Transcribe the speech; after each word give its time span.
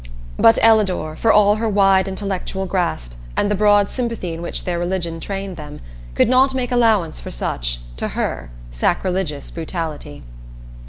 But 0.37 0.57
Ellador, 0.63 1.15
for 1.15 1.31
all 1.31 1.57
her 1.57 1.69
wide 1.69 2.07
intellectual 2.07 2.65
grasp, 2.65 3.13
and 3.37 3.51
the 3.51 3.53
broad 3.53 3.91
sympathy 3.91 4.33
in 4.33 4.41
which 4.41 4.63
their 4.63 4.79
religion 4.79 5.19
trained 5.19 5.57
them, 5.57 5.79
could 6.15 6.27
not 6.27 6.55
make 6.55 6.71
allowance 6.71 7.19
for 7.19 7.29
such 7.29 7.79
to 7.97 8.07
her 8.17 8.49
sacrilegious 8.71 9.51
brutality. 9.51 10.23